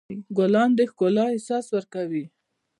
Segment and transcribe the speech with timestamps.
[0.37, 2.25] ګلان د ښکلا احساس ورکوي.